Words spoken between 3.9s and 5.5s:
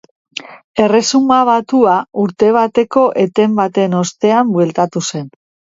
ostean bueltatu zen.